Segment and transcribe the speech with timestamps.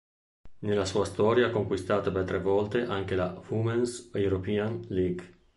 [0.61, 5.41] Nella sua storia ha conquistato per tre volte anche la Women's European League.